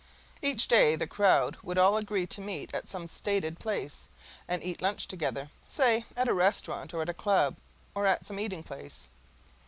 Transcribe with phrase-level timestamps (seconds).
[0.41, 4.07] Each day the crowd would all agree to meet at some stated place
[4.47, 7.57] and each lunch together, say at a restaurant or at a club
[7.93, 9.09] or at some eating place.